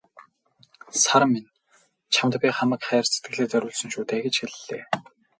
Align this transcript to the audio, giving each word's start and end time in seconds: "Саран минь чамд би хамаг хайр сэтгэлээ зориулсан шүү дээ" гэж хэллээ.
"Саран 1.01 1.29
минь 1.33 1.53
чамд 2.13 2.33
би 2.41 2.47
хамаг 2.57 2.81
хайр 2.87 3.05
сэтгэлээ 3.09 3.47
зориулсан 3.51 3.89
шүү 3.93 4.03
дээ" 4.07 4.21
гэж 4.23 4.35
хэллээ. 4.39 4.81